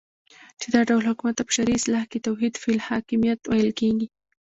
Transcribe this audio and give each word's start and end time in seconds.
چی 0.59 0.67
دا 0.73 0.81
ډول 0.89 1.03
حکومت 1.09 1.33
ته 1.37 1.43
په 1.47 1.51
شرعی 1.55 1.77
اصطلاح 1.77 2.05
کی 2.11 2.19
توحید 2.27 2.53
فی 2.61 2.69
الحاکمیت 2.75 3.39
ویل 3.45 3.69
کیږی 3.79 4.07